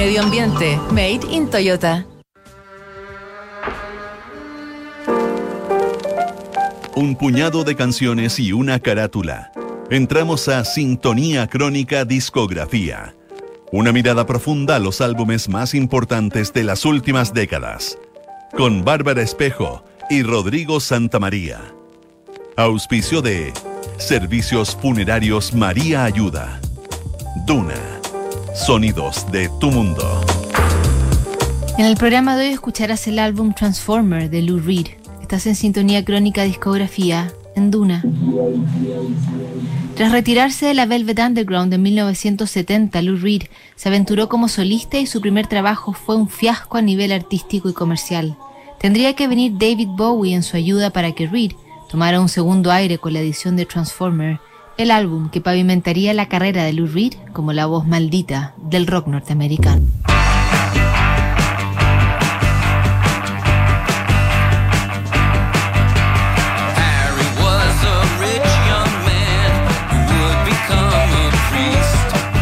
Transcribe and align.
Medio 0.00 0.22
ambiente. 0.22 0.78
Made 0.92 1.20
in 1.30 1.50
Toyota. 1.50 2.06
Un 6.96 7.14
puñado 7.16 7.64
de 7.64 7.76
canciones 7.76 8.38
y 8.38 8.54
una 8.54 8.78
carátula. 8.78 9.52
Entramos 9.90 10.48
a 10.48 10.64
Sintonía 10.64 11.48
Crónica 11.48 12.06
Discografía. 12.06 13.14
Una 13.72 13.92
mirada 13.92 14.24
profunda 14.24 14.76
a 14.76 14.78
los 14.78 15.02
álbumes 15.02 15.50
más 15.50 15.74
importantes 15.74 16.54
de 16.54 16.64
las 16.64 16.86
últimas 16.86 17.34
décadas. 17.34 17.98
Con 18.56 18.86
Bárbara 18.86 19.20
Espejo 19.20 19.84
y 20.08 20.22
Rodrigo 20.22 20.80
Santamaría. 20.80 21.60
Auspicio 22.56 23.20
de 23.20 23.52
Servicios 23.98 24.74
Funerarios 24.80 25.52
María 25.52 26.04
Ayuda. 26.04 26.58
Duna. 27.46 27.99
Sonidos 28.54 29.30
de 29.30 29.48
tu 29.60 29.70
mundo. 29.70 30.02
En 31.78 31.86
el 31.86 31.96
programa 31.96 32.36
de 32.36 32.46
hoy 32.46 32.52
escucharás 32.52 33.06
el 33.06 33.18
álbum 33.18 33.54
Transformer 33.54 34.28
de 34.28 34.42
Lou 34.42 34.58
Reed. 34.58 34.88
Estás 35.22 35.46
en 35.46 35.54
sintonía 35.54 36.04
crónica 36.04 36.42
discografía 36.42 37.32
en 37.54 37.70
Duna. 37.70 38.02
Tras 39.94 40.10
retirarse 40.10 40.66
de 40.66 40.74
la 40.74 40.86
Velvet 40.86 41.20
Underground 41.20 41.72
en 41.72 41.82
1970, 41.82 43.00
Lou 43.02 43.16
Reed 43.16 43.42
se 43.76 43.88
aventuró 43.88 44.28
como 44.28 44.48
solista 44.48 44.98
y 44.98 45.06
su 45.06 45.20
primer 45.20 45.46
trabajo 45.46 45.92
fue 45.92 46.16
un 46.16 46.28
fiasco 46.28 46.76
a 46.76 46.82
nivel 46.82 47.12
artístico 47.12 47.68
y 47.68 47.72
comercial. 47.72 48.36
Tendría 48.80 49.14
que 49.14 49.28
venir 49.28 49.52
David 49.58 49.88
Bowie 49.88 50.34
en 50.34 50.42
su 50.42 50.56
ayuda 50.56 50.90
para 50.90 51.12
que 51.12 51.28
Reed 51.28 51.52
tomara 51.88 52.20
un 52.20 52.28
segundo 52.28 52.72
aire 52.72 52.98
con 52.98 53.12
la 53.12 53.20
edición 53.20 53.56
de 53.56 53.66
Transformer 53.66 54.40
el 54.76 54.90
álbum 54.90 55.30
que 55.30 55.40
pavimentaría 55.40 56.14
la 56.14 56.28
carrera 56.28 56.64
de 56.64 56.72
Lou 56.72 56.86
Reed 56.86 57.14
como 57.32 57.52
la 57.52 57.66
voz 57.66 57.86
maldita 57.86 58.54
del 58.58 58.86
rock 58.86 59.06
norteamericano. 59.08 59.86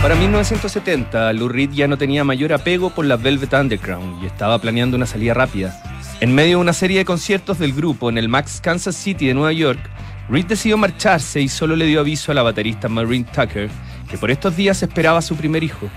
Para 0.08 0.20
1970, 0.20 1.34
Lou 1.34 1.48
Reed 1.48 1.70
ya 1.72 1.86
no 1.86 1.98
tenía 1.98 2.24
mayor 2.24 2.54
apego 2.54 2.88
por 2.88 3.04
la 3.04 3.16
Velvet 3.16 3.52
Underground 3.52 4.22
y 4.22 4.26
estaba 4.26 4.58
planeando 4.58 4.96
una 4.96 5.04
salida 5.04 5.34
rápida. 5.34 5.82
En 6.20 6.34
medio 6.34 6.56
de 6.56 6.62
una 6.62 6.72
serie 6.72 6.96
de 6.96 7.04
conciertos 7.04 7.58
del 7.58 7.74
grupo 7.74 8.08
en 8.08 8.16
el 8.16 8.28
Max 8.28 8.60
Kansas 8.62 8.96
City 8.96 9.26
de 9.26 9.34
Nueva 9.34 9.52
York, 9.52 9.80
Reed 10.28 10.46
decidió 10.46 10.76
marcharse 10.76 11.40
y 11.40 11.48
solo 11.48 11.74
le 11.74 11.86
dio 11.86 12.00
aviso 12.00 12.32
a 12.32 12.34
la 12.34 12.42
baterista 12.42 12.88
Maureen 12.88 13.24
Tucker 13.24 13.70
que 14.10 14.18
por 14.18 14.30
estos 14.30 14.56
días 14.56 14.82
esperaba 14.82 15.18
a 15.18 15.22
su 15.22 15.36
primer 15.36 15.62
hijo. 15.62 15.88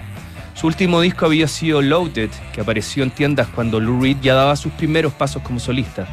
Su 0.54 0.68
último 0.68 1.02
disco 1.02 1.26
había 1.26 1.48
sido 1.48 1.82
Loaded, 1.82 2.30
que 2.54 2.62
apareció 2.62 3.04
en 3.04 3.12
tiendas 3.12 3.48
cuando 3.48 3.80
Lou 3.80 4.02
Reed 4.02 4.18
ya 4.22 4.36
daba 4.36 4.56
sus 4.56 4.72
primeros 4.74 5.14
pasos 5.14 5.42
como 5.42 5.59
solista. 5.59 6.08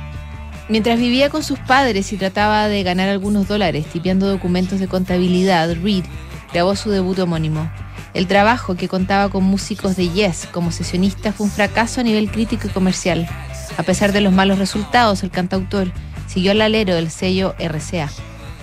Mientras 0.69 0.98
vivía 0.98 1.30
con 1.30 1.42
sus 1.42 1.58
padres 1.61 2.12
y 2.12 2.16
trataba 2.16 2.69
de 2.69 2.83
ganar 2.83 3.08
algunos 3.08 3.48
dólares 3.48 3.86
tipeando 3.86 4.28
documentos 4.28 4.80
de 4.80 4.89
contabilidad, 4.89 5.77
Reed 5.83 6.05
grabó 6.52 6.77
su 6.77 6.91
debut 6.91 7.19
homónimo. 7.19 7.70
El 8.14 8.27
trabajo, 8.27 8.74
que 8.74 8.89
contaba 8.89 9.28
con 9.28 9.44
músicos 9.44 9.96
de 9.96 10.08
Yes 10.08 10.48
como 10.50 10.72
sesionista, 10.72 11.33
fue 11.33 11.46
un 11.46 11.52
fracaso 11.52 12.00
a 12.00 12.05
nivel 12.05 12.30
crítico 12.30 12.66
y 12.66 12.70
comercial. 12.70 13.28
A 13.77 13.83
pesar 13.83 14.12
de 14.12 14.20
los 14.20 14.33
malos 14.33 14.58
resultados, 14.58 15.22
el 15.22 15.30
cantautor 15.30 15.92
siguió 16.28 16.52
al 16.52 16.60
alero 16.60 16.94
del 16.94 17.10
sello 17.10 17.54
RCA. 17.58 18.08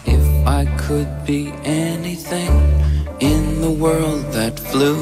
If 0.06 0.24
I 0.48 0.66
could 0.88 1.10
be 1.26 1.52
anything 1.66 2.52
in 3.20 3.62
the 3.62 3.72
world 3.72 4.32
that 4.32 4.60
flew, 4.60 4.98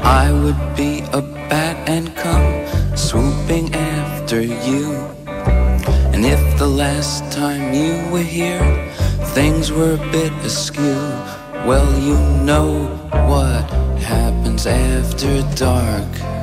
I 0.00 0.30
would 0.30 0.76
be 0.76 1.02
a 1.12 1.20
bat 1.48 1.76
and 1.88 2.14
come 2.14 2.64
swooping 2.96 3.74
after 3.74 4.40
you. 4.40 4.94
And 6.14 6.24
if 6.24 6.40
the 6.58 6.66
last 6.66 7.30
time 7.32 7.74
you 7.74 7.94
were 8.10 8.22
here, 8.22 8.64
things 9.34 9.70
were 9.72 9.94
a 9.94 10.10
bit 10.12 10.32
askew, 10.44 10.96
well, 11.66 11.90
you 11.98 12.16
know 12.44 12.86
what 13.28 13.68
happens 14.00 14.66
after 14.66 15.42
dark. 15.56 16.35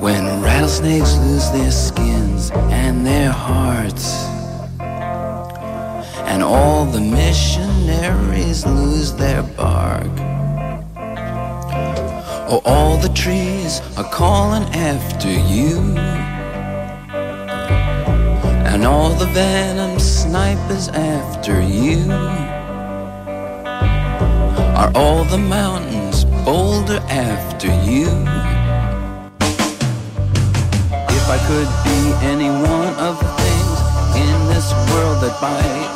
When 0.00 0.42
rattlesnakes 0.42 1.16
lose 1.18 1.50
their 1.50 1.72
skins 1.72 2.52
and 2.70 3.04
their 3.04 3.32
hearts, 3.32 4.14
and 6.30 6.40
all 6.40 6.84
the 6.84 7.00
missionaries 7.00 8.64
lose 8.64 9.12
their 9.14 9.42
bark. 9.42 10.06
Oh, 12.50 12.62
all 12.64 12.96
the 12.96 13.08
trees 13.08 13.80
are 13.96 14.08
calling 14.12 14.62
after 14.72 15.32
you. 15.32 15.78
And 18.70 18.84
all 18.84 19.10
the 19.10 19.26
venom 19.26 19.98
snipers 19.98 20.86
after 20.88 21.60
you. 21.60 22.08
Are 24.78 24.92
all 24.94 25.24
the 25.24 25.38
mountains 25.38 26.24
bolder 26.44 27.02
after 27.08 27.66
you? 27.84 28.06
I 31.28 31.36
could 31.44 31.68
be 31.84 32.00
any 32.24 32.48
one 32.48 32.94
of 32.96 33.20
the 33.20 33.28
things 33.36 33.76
in 34.16 34.38
this 34.48 34.72
world 34.88 35.20
that 35.20 35.36
bite 35.44 35.92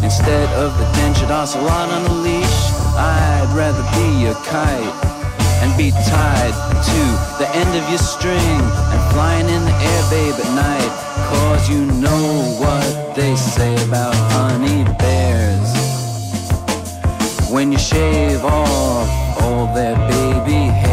Instead 0.00 0.48
of 0.54 0.70
the 0.78 0.86
dentured 0.94 1.32
ocelot 1.32 1.90
on 1.90 2.06
a 2.06 2.14
leash 2.22 2.60
I'd 2.94 3.50
rather 3.50 3.82
be 3.98 4.30
a 4.30 4.34
kite 4.46 4.94
And 5.58 5.74
be 5.76 5.90
tied 5.90 6.54
to 6.54 7.02
the 7.42 7.50
end 7.50 7.74
of 7.74 7.82
your 7.90 7.98
string 7.98 8.62
And 8.94 9.02
flying 9.10 9.48
in 9.50 9.64
the 9.66 9.74
air, 9.74 10.02
babe, 10.06 10.38
at 10.38 10.50
night. 10.54 10.92
Cause 11.34 11.68
you 11.68 11.84
know 11.98 12.54
what 12.62 13.16
they 13.16 13.34
say 13.34 13.74
about 13.86 14.14
honey 14.38 14.84
bears. 15.02 15.70
When 17.50 17.72
you 17.72 17.78
shave 17.78 18.44
off 18.44 19.42
all 19.42 19.74
their 19.74 19.96
baby 20.06 20.70
hair 20.70 20.87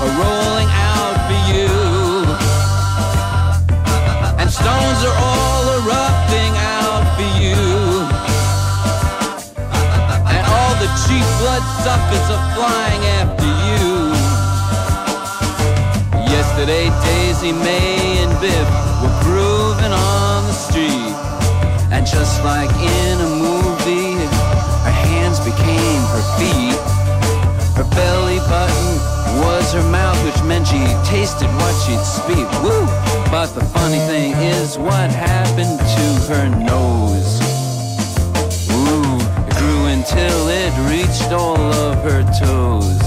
are 0.00 0.16
rolling 0.16 0.70
out 0.72 1.16
for 1.28 1.40
you. 1.52 1.68
And 4.40 4.48
stones 4.48 5.00
are 5.04 5.18
all 5.28 5.64
erupting 5.76 6.52
out 6.56 7.04
for 7.16 7.28
you. 7.36 7.60
And 10.24 10.42
all 10.48 10.72
the 10.80 10.88
cheap 11.04 11.26
blood 11.40 11.64
suckers 11.84 12.26
are 12.32 12.44
flying 12.56 13.02
after 13.20 13.50
you. 13.68 13.88
Yesterday, 16.32 16.88
Daisy, 17.04 17.52
Mae, 17.52 18.24
and 18.24 18.32
Biff 18.40 18.68
were 19.02 19.16
grooving 19.20 19.92
on 19.92 20.46
the 20.48 20.56
street. 20.56 21.12
And 21.92 22.06
just 22.06 22.42
like 22.42 22.72
in 22.72 23.20
a 23.20 23.30
movie, 23.36 24.16
her 24.86 24.96
hands 25.12 25.40
became 25.40 26.02
her 26.16 26.24
feet. 26.40 26.80
Her 27.76 27.84
belly 27.94 28.38
button 28.48 29.19
was 29.38 29.72
her 29.72 29.82
mouth, 29.90 30.18
which 30.24 30.42
meant 30.44 30.66
she 30.66 30.78
tasted 31.04 31.48
what 31.60 31.74
she'd 31.84 32.04
speak. 32.04 32.46
Woo! 32.62 32.86
But 33.30 33.48
the 33.54 33.64
funny 33.76 33.98
thing 34.10 34.32
is, 34.32 34.78
what 34.78 35.10
happened 35.10 35.78
to 35.78 36.06
her 36.32 36.48
nose? 36.48 37.40
It 39.48 39.56
grew 39.56 39.86
until 39.86 40.48
it 40.48 40.72
reached 40.90 41.32
all 41.32 41.58
of 41.58 41.96
her 42.02 42.22
toes. 42.38 43.00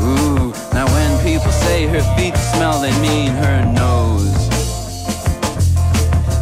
Ooh, 0.00 0.52
now 0.72 0.86
when 0.86 1.10
people 1.24 1.50
say 1.50 1.86
her 1.86 2.02
feet 2.16 2.36
smell, 2.36 2.80
they 2.80 2.92
mean 3.00 3.30
her 3.30 3.64
nose 3.72 4.46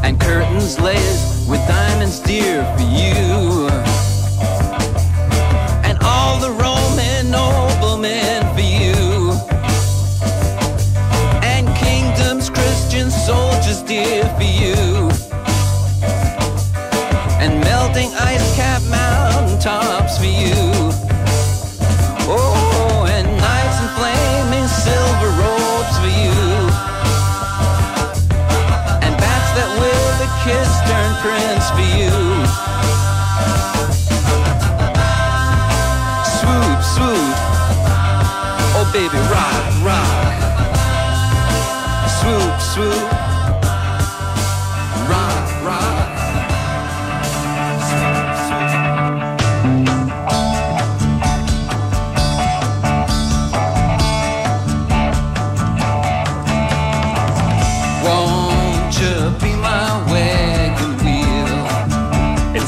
and 0.04 0.20
curtains 0.20 0.78
laced 0.78 1.48
with 1.48 1.66
diamonds 1.66 2.20
dear 2.20 2.62
for 2.76 2.82
you. 2.82 3.23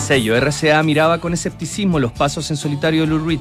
Sello 0.07 0.37
RCA 0.37 0.81
miraba 0.85 1.19
con 1.19 1.33
escepticismo 1.33 1.99
los 1.99 2.13
pasos 2.13 2.49
en 2.53 2.57
solitario 2.57 3.01
de 3.01 3.07
Lou 3.09 3.27
Reed. 3.27 3.41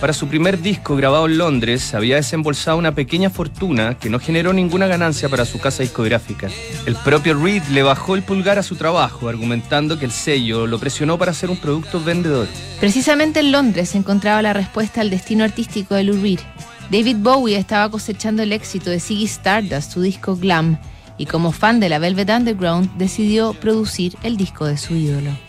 Para 0.00 0.12
su 0.12 0.28
primer 0.28 0.62
disco 0.62 0.94
grabado 0.94 1.26
en 1.26 1.36
Londres 1.36 1.94
había 1.94 2.14
desembolsado 2.14 2.78
una 2.78 2.94
pequeña 2.94 3.28
fortuna 3.28 3.98
que 3.98 4.08
no 4.08 4.20
generó 4.20 4.52
ninguna 4.52 4.86
ganancia 4.86 5.28
para 5.28 5.44
su 5.44 5.58
casa 5.58 5.82
discográfica. 5.82 6.48
El 6.86 6.94
propio 6.94 7.34
Reed 7.34 7.64
le 7.72 7.82
bajó 7.82 8.14
el 8.14 8.22
pulgar 8.22 8.56
a 8.56 8.62
su 8.62 8.76
trabajo, 8.76 9.28
argumentando 9.28 9.98
que 9.98 10.04
el 10.04 10.12
sello 10.12 10.68
lo 10.68 10.78
presionó 10.78 11.18
para 11.18 11.34
ser 11.34 11.50
un 11.50 11.56
producto 11.56 12.00
vendedor. 12.00 12.46
Precisamente 12.78 13.40
en 13.40 13.50
Londres 13.50 13.88
se 13.88 13.98
encontraba 13.98 14.42
la 14.42 14.52
respuesta 14.52 15.00
al 15.00 15.10
destino 15.10 15.42
artístico 15.42 15.96
de 15.96 16.04
Lou 16.04 16.22
Reed. 16.22 16.38
David 16.88 17.16
Bowie 17.18 17.56
estaba 17.56 17.90
cosechando 17.90 18.44
el 18.44 18.52
éxito 18.52 18.90
de 18.90 19.00
Ziggy 19.00 19.24
Stardust, 19.24 19.90
su 19.90 20.02
disco 20.02 20.36
Glam, 20.36 20.78
y 21.18 21.26
como 21.26 21.50
fan 21.50 21.80
de 21.80 21.88
la 21.88 21.98
Velvet 21.98 22.30
Underground 22.30 22.96
decidió 22.96 23.54
producir 23.54 24.16
el 24.22 24.36
disco 24.36 24.66
de 24.66 24.78
su 24.78 24.94
ídolo. 24.94 25.45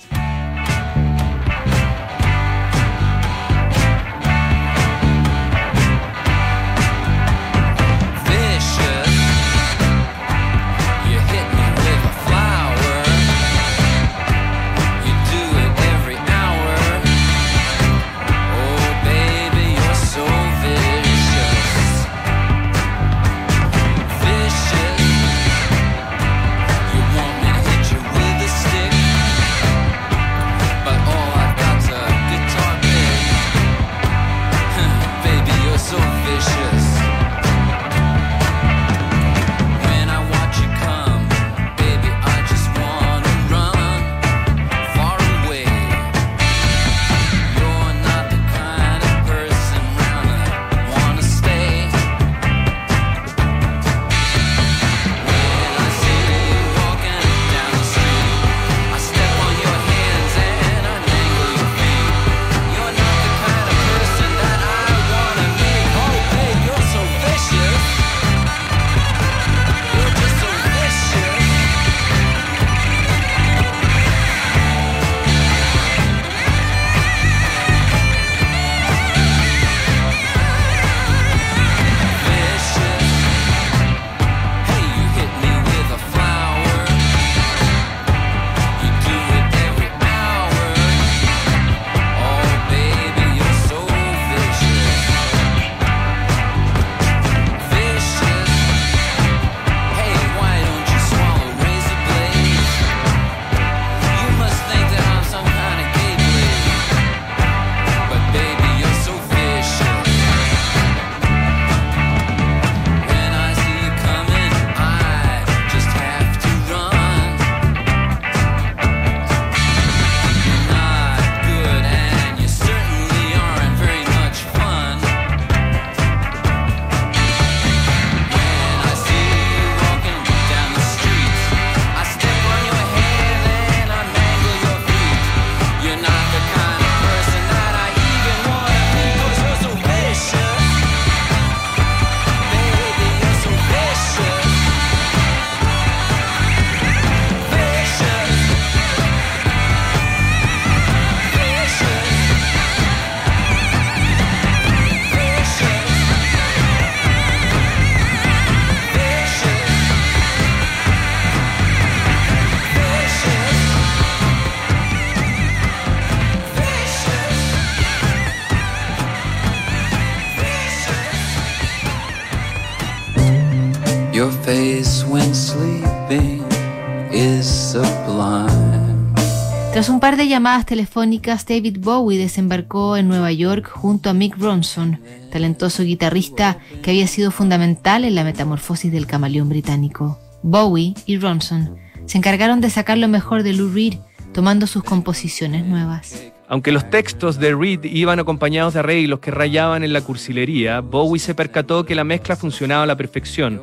Tras 179.88 179.94
un 179.94 180.02
par 180.02 180.18
de 180.18 180.28
llamadas 180.28 180.66
telefónicas, 180.66 181.46
David 181.46 181.78
Bowie 181.80 182.20
desembarcó 182.20 182.98
en 182.98 183.08
Nueva 183.08 183.32
York 183.32 183.70
junto 183.70 184.10
a 184.10 184.14
Mick 184.14 184.38
Ronson, 184.38 185.00
talentoso 185.32 185.82
guitarrista 185.82 186.58
que 186.84 186.92
había 186.92 187.08
sido 187.08 187.32
fundamental 187.32 188.04
en 188.04 188.14
la 188.14 188.26
metamorfosis 188.26 188.92
del 188.92 189.08
camaleón 189.08 189.48
británico. 189.48 190.20
Bowie 190.44 190.94
y 191.06 191.18
Ronson 191.18 191.78
se 192.06 192.18
encargaron 192.18 192.60
de 192.60 192.70
sacar 192.70 192.98
lo 192.98 193.08
mejor 193.08 193.44
de 193.44 193.54
Lou 193.54 193.70
Reed, 193.70 193.94
tomando 194.34 194.68
sus 194.68 194.84
composiciones 194.84 195.66
nuevas. 195.66 196.22
Aunque 196.50 196.74
los 196.74 196.90
textos 196.90 197.40
de 197.40 197.56
Reed 197.56 197.86
iban 197.86 198.20
acompañados 198.20 198.74
de 198.74 198.82
arreglos 198.82 199.22
que 199.22 199.32
rayaban 199.32 199.86
en 199.86 199.94
la 199.94 200.02
cursilería, 200.02 200.82
Bowie 200.82 201.22
se 201.22 201.34
percató 201.34 201.86
que 201.86 201.96
la 201.96 202.04
mezcla 202.04 202.36
funcionaba 202.36 202.84
a 202.84 202.88
la 202.88 202.98
perfección. 202.98 203.62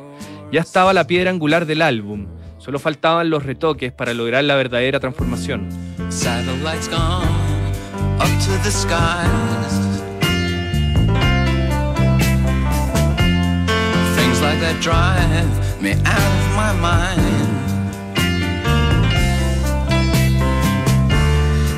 Ya 0.51 0.61
estaba 0.61 0.91
la 0.91 1.05
piedra 1.05 1.29
angular 1.29 1.67
del 1.67 1.83
álbum, 1.83 2.25
solo 2.57 2.79
faltaban 2.79 3.29
los 3.29 3.43
retoques 3.43 3.91
para 3.91 4.15
lograr 4.15 4.43
la 4.43 4.55
verdadera 4.55 4.99
transformación. 4.99 5.84
Satellites 6.09 6.87
gone 6.87 7.25
up 8.21 8.29
to 8.45 8.51
the 8.63 8.71
skies. 8.71 9.73
Things 14.15 14.41
like 14.41 14.59
that 14.59 14.77
drive 14.81 15.81
me 15.81 15.93
out 16.05 16.31
of 16.39 16.55
my 16.55 16.73
mind. 16.79 17.55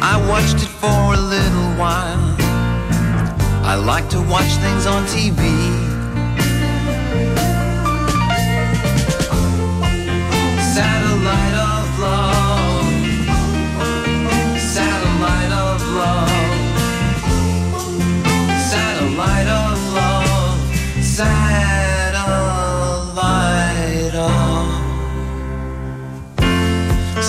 I 0.04 0.16
watched 0.30 0.64
it 0.64 0.70
for 0.82 1.14
a 1.14 1.18
little 1.18 1.72
while. 1.80 2.36
I 3.66 3.76
like 3.76 4.10
to 4.10 4.22
watch 4.22 4.52
things 4.64 4.86
on 4.86 5.04
TV. 5.06 5.87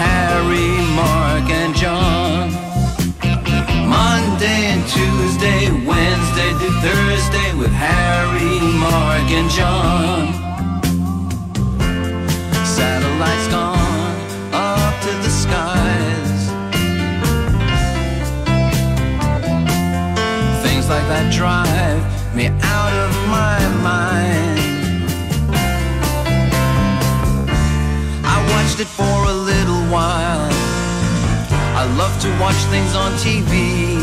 Harry, 0.00 0.70
Mark, 0.96 1.46
and 1.60 1.74
John. 1.76 2.50
Monday 3.86 4.60
and 4.72 4.82
Tuesday, 4.88 5.60
Wednesday 5.90 6.50
to 6.60 6.68
Thursday 6.84 7.48
with 7.60 7.72
Harry, 7.72 8.54
Mark, 8.86 9.28
and 9.38 9.50
John. 9.50 10.22
Satellites 12.64 13.48
gone 13.48 14.16
up 14.54 14.94
to 15.04 15.12
the 15.24 15.32
skies. 15.42 16.40
Things 20.64 20.88
like 20.88 21.06
that 21.12 21.26
drive 21.30 22.02
me 22.34 22.46
out 22.78 22.94
of 23.04 23.12
my 23.36 23.58
mind. 23.88 24.60
I 28.24 28.36
watched 28.52 28.80
it 28.80 28.86
for 28.86 29.24
a 29.28 29.39
while. 29.90 30.48
I 31.76 31.84
love 31.96 32.14
to 32.22 32.28
watch 32.40 32.56
things 32.70 32.94
on 32.94 33.12
TV. 33.12 33.99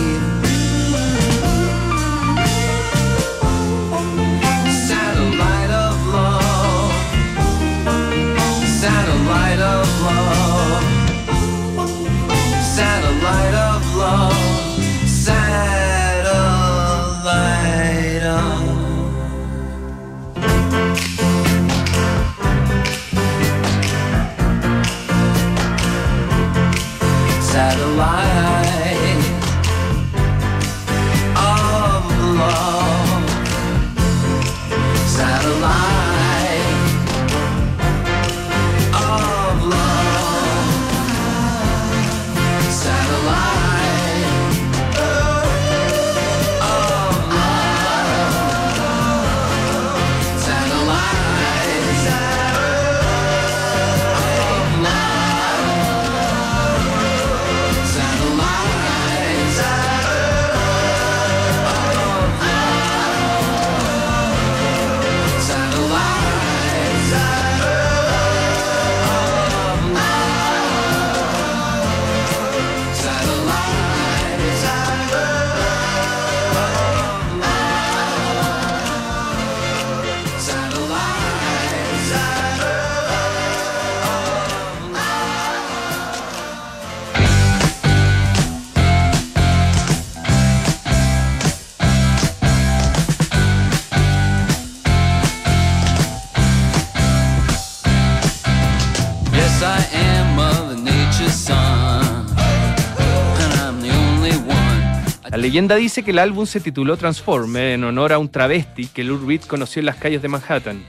Leyenda 105.47 105.77
dice 105.77 106.03
que 106.03 106.11
el 106.11 106.19
álbum 106.19 106.45
se 106.45 106.59
tituló 106.59 106.97
Transforme 106.97 107.73
en 107.73 107.85
honor 107.85 108.11
a 108.11 108.19
un 108.19 108.27
travesti 108.27 108.87
que 108.87 109.05
Lou 109.05 109.17
Reed 109.25 109.43
conoció 109.43 109.79
en 109.79 109.85
las 109.85 109.95
calles 109.95 110.21
de 110.21 110.27
Manhattan. 110.27 110.83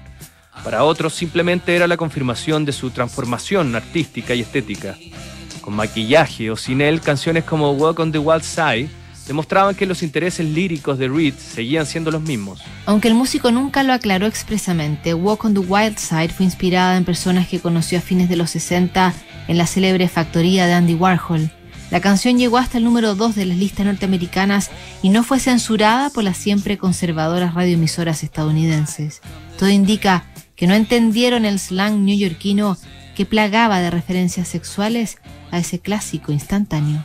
Para 0.65 0.83
otros 0.83 1.15
simplemente 1.15 1.77
era 1.77 1.87
la 1.87 1.97
confirmación 1.97 2.65
de 2.65 2.73
su 2.73 2.91
transformación 2.91 3.77
artística 3.77 4.35
y 4.35 4.41
estética. 4.41 4.97
Con 5.61 5.75
maquillaje 5.75 6.51
o 6.51 6.57
sin 6.57 6.81
él, 6.81 7.01
canciones 7.01 7.45
como 7.45 7.71
Walk 7.71 8.01
on 8.01 8.11
the 8.11 8.19
Wild 8.19 8.43
Side 8.43 8.89
demostraban 9.29 9.77
que 9.77 9.87
los 9.87 10.03
intereses 10.03 10.45
líricos 10.45 10.99
de 10.99 11.07
Reed 11.07 11.35
seguían 11.35 11.87
siendo 11.87 12.11
los 12.11 12.23
mismos. 12.23 12.61
Aunque 12.85 13.07
el 13.07 13.15
músico 13.15 13.53
nunca 13.53 13.85
lo 13.85 13.93
aclaró 13.93 14.27
expresamente, 14.27 15.15
Walk 15.15 15.45
on 15.45 15.55
the 15.55 15.61
Wild 15.61 15.99
Side 15.99 16.31
fue 16.31 16.45
inspirada 16.45 16.97
en 16.97 17.05
personas 17.05 17.47
que 17.47 17.61
conoció 17.61 17.99
a 17.99 18.01
fines 18.01 18.29
de 18.29 18.35
los 18.35 18.51
60 18.51 19.15
en 19.47 19.57
la 19.57 19.69
célebre 19.69 20.09
factoría 20.09 20.67
de 20.67 20.73
Andy 20.73 20.95
Warhol. 20.95 21.49
La 21.91 22.01
canción 22.01 22.39
llegó 22.39 22.59
hasta 22.59 22.79
el 22.79 22.85
número 22.85 23.15
2 23.15 23.35
de 23.35 23.47
las 23.47 23.57
listas 23.57 23.87
norteamericanas 23.87 24.71
y 25.03 25.09
no 25.09 25.23
fue 25.25 25.41
censurada 25.41 26.11
por 26.11 26.23
las 26.25 26.37
siempre 26.37 26.77
conservadoras 26.77 27.55
radioemisoras 27.55 28.23
estadounidenses. 28.23 29.23
Todo 29.59 29.71
indica 29.71 30.25
que 30.55 30.67
no 30.67 30.75
entendieron 30.75 31.45
el 31.45 31.59
slang 31.59 32.05
neoyorquino 32.05 32.77
que 33.15 33.25
plagaba 33.25 33.81
de 33.81 33.91
referencias 33.91 34.49
sexuales 34.49 35.19
a 35.51 35.59
ese 35.59 35.79
clásico 35.79 36.31
instantáneo. 36.31 37.05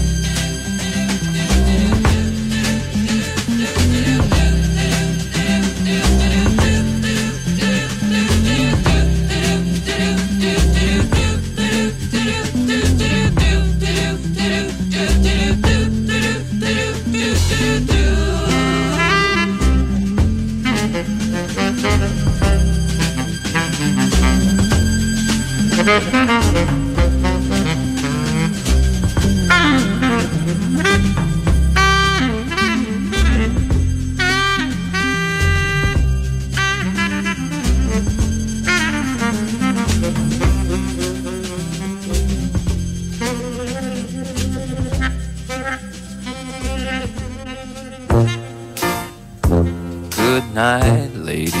ladies. 50.53 51.53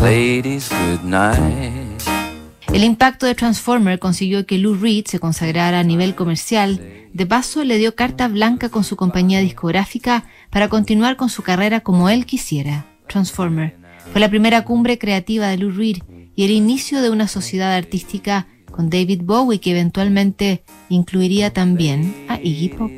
Ladies, 0.00 0.68
good 0.70 1.02
night. 1.02 2.02
El 2.72 2.84
impacto 2.84 3.26
de 3.26 3.34
Transformer 3.34 3.98
consiguió 3.98 4.46
que 4.46 4.58
Lou 4.58 4.74
Reed 4.74 5.06
se 5.06 5.18
consagrara 5.18 5.80
a 5.80 5.82
nivel 5.82 6.14
comercial. 6.14 6.80
De 7.12 7.26
paso, 7.26 7.64
le 7.64 7.78
dio 7.78 7.94
carta 7.94 8.28
blanca 8.28 8.68
con 8.68 8.84
su 8.84 8.96
compañía 8.96 9.40
discográfica 9.40 10.24
para 10.50 10.68
continuar 10.68 11.16
con 11.16 11.30
su 11.30 11.42
carrera 11.42 11.80
como 11.80 12.10
él 12.10 12.26
quisiera. 12.26 12.84
Transformer 13.08 13.76
fue 14.12 14.20
la 14.20 14.28
primera 14.28 14.62
cumbre 14.64 14.98
creativa 14.98 15.48
de 15.48 15.56
Lou 15.56 15.70
Reed 15.70 15.98
y 16.34 16.44
el 16.44 16.50
inicio 16.50 17.00
de 17.00 17.10
una 17.10 17.28
sociedad 17.28 17.74
artística 17.74 18.46
con 18.70 18.90
David 18.90 19.22
Bowie 19.24 19.58
que 19.58 19.70
eventualmente 19.70 20.62
incluiría 20.90 21.52
también 21.52 22.14
a 22.28 22.38
Iggy 22.38 22.68
Pop. 22.68 22.92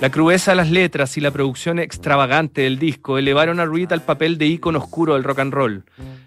La 0.00 0.10
crudeza 0.10 0.52
de 0.52 0.56
las 0.56 0.70
letras 0.70 1.16
y 1.16 1.20
la 1.20 1.32
producción 1.32 1.80
extravagante 1.80 2.62
del 2.62 2.78
disco 2.78 3.18
elevaron 3.18 3.58
a 3.58 3.66
Reed 3.66 3.90
al 3.92 4.02
papel 4.02 4.38
de 4.38 4.46
ícono 4.46 4.78
oscuro 4.78 5.14
del 5.14 5.24
rock 5.24 5.40
and 5.40 5.52
roll. 5.52 5.84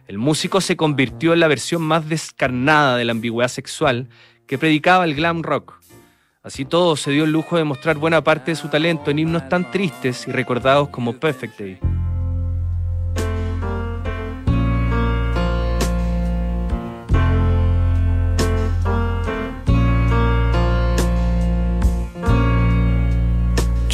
El 0.08 0.18
músico 0.18 0.60
se 0.60 0.76
convirtió 0.76 1.32
en 1.32 1.40
la 1.40 1.48
versión 1.48 1.82
más 1.82 2.10
descarnada 2.10 2.98
de 2.98 3.06
la 3.06 3.14
ambigüedad 3.14 3.48
sexual 3.48 4.10
que 4.46 4.58
predicaba 4.58 5.06
el 5.06 5.16
glam 5.16 5.42
rock. 5.42 5.80
Así 6.44 6.66
todo, 6.66 6.98
se 6.98 7.12
dio 7.12 7.24
el 7.24 7.32
lujo 7.32 7.56
de 7.56 7.64
mostrar 7.64 7.98
buena 7.98 8.24
parte 8.24 8.52
de 8.52 8.56
su 8.56 8.68
talento 8.68 9.12
en 9.12 9.20
himnos 9.20 9.48
tan 9.48 9.72
tristes 9.72 10.28
y 10.28 10.32
recordados 10.32 10.90
como 10.90 11.14
Perfect 11.14 11.58
Day. 11.58 11.91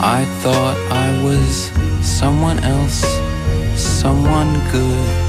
I 0.00 0.24
thought 0.42 0.76
I 0.92 1.22
was 1.24 1.72
someone 2.06 2.60
else, 2.60 3.02
someone 3.74 4.54
good. 4.70 5.27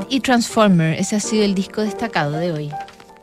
Reed 0.00 0.06
y 0.08 0.20
Transformer, 0.20 0.98
ese 0.98 1.16
ha 1.16 1.20
sido 1.20 1.44
el 1.44 1.54
disco 1.54 1.82
destacado 1.82 2.32
de 2.32 2.52
hoy. 2.52 2.70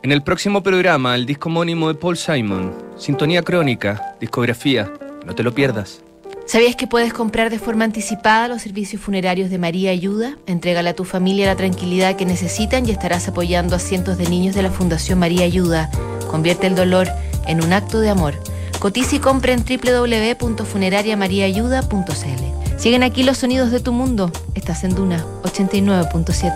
En 0.02 0.12
el 0.12 0.22
próximo 0.22 0.62
programa, 0.62 1.14
el 1.14 1.26
disco 1.26 1.48
homónimo 1.48 1.88
de 1.88 1.94
Paul 1.94 2.16
Simon, 2.16 2.72
Sintonía 2.96 3.42
Crónica, 3.42 4.14
discografía, 4.20 4.90
no 5.26 5.34
te 5.34 5.42
lo 5.42 5.54
pierdas. 5.54 6.02
¿Sabías 6.46 6.76
que 6.76 6.86
puedes 6.86 7.12
comprar 7.12 7.50
de 7.50 7.58
forma 7.58 7.84
anticipada 7.84 8.48
los 8.48 8.62
servicios 8.62 9.02
funerarios 9.02 9.50
de 9.50 9.58
María 9.58 9.90
Ayuda? 9.90 10.38
Entrégale 10.46 10.88
a 10.90 10.94
tu 10.94 11.04
familia 11.04 11.46
la 11.46 11.56
tranquilidad 11.56 12.16
que 12.16 12.24
necesitan 12.24 12.88
y 12.88 12.90
estarás 12.90 13.28
apoyando 13.28 13.76
a 13.76 13.78
cientos 13.78 14.16
de 14.16 14.30
niños 14.30 14.54
de 14.54 14.62
la 14.62 14.70
Fundación 14.70 15.18
María 15.18 15.44
Ayuda. 15.44 15.90
Convierte 16.30 16.66
el 16.66 16.74
dolor 16.74 17.06
en 17.46 17.62
un 17.62 17.74
acto 17.74 18.00
de 18.00 18.08
amor. 18.08 18.32
Cotiza 18.78 19.16
y 19.16 19.18
compra 19.18 19.52
en 19.52 19.62
www.funerariamariaayuda.cl. 19.64 22.58
Siguen 22.78 23.02
aquí 23.02 23.24
los 23.24 23.38
sonidos 23.38 23.72
de 23.72 23.80
tu 23.80 23.92
mundo. 23.92 24.30
Estás 24.54 24.84
en 24.84 24.94
Duna 24.94 25.24
89.7. 25.42 26.46